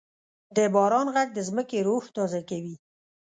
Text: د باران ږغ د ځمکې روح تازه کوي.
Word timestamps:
د 0.55 0.57
باران 0.73 1.07
ږغ 1.13 1.27
د 1.35 1.39
ځمکې 1.49 1.79
روح 1.87 2.03
تازه 2.15 2.41
کوي. 2.49 2.75